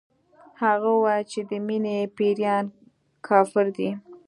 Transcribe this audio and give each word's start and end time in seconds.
هغې 0.61 0.93
ويل 1.03 1.23
چې 1.31 1.39
د 1.49 1.51
مينې 1.67 1.95
پيريان 2.15 2.65
کافر 3.27 3.65
دي 3.77 3.89